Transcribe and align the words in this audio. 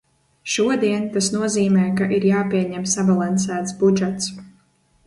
Šodien 0.53 1.05
tas 1.17 1.27
nozīmē, 1.35 1.85
ka 2.01 2.09
ir 2.17 2.27
jāpieņem 2.31 2.89
sabalansēts 2.95 3.79
budžets. 3.85 4.35